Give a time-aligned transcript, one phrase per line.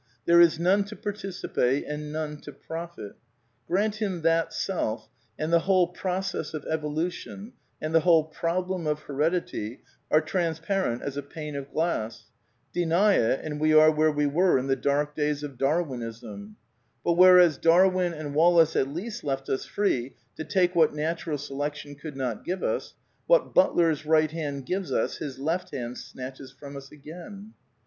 [0.25, 3.13] There is none to participate and none to profitr^
[3.69, 9.01] Orant him that self, and the whole process of evolution and the whole problem of
[9.01, 12.31] heredity are transparent as a pane of glass.
[12.73, 16.55] Deny it and we are where we were in the dark days of Darwinism.
[17.03, 21.37] But, whereas Darwin and Wal lace at least left us free to take what Natural
[21.37, 22.95] Selection could not give us,
[23.27, 27.53] what Butler's right hand gives us his left hand snatches from us again.